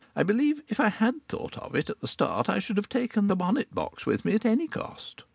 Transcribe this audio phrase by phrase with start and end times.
[0.15, 3.27] I believe if I had thought of it, at the start, I should have taken
[3.27, 5.25] the bonnet box with me at any cost.